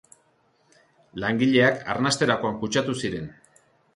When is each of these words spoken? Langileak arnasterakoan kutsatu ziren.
Langileak 1.25 1.85
arnasterakoan 1.95 2.57
kutsatu 2.65 2.99
ziren. 3.05 3.29